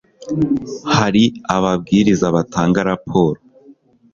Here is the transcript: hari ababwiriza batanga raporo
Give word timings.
hari 0.95 1.23
ababwiriza 1.55 2.27
batanga 2.35 2.79
raporo 2.89 3.39